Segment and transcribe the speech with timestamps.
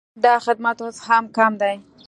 [0.23, 1.75] دا خدمت اوس هم کم دی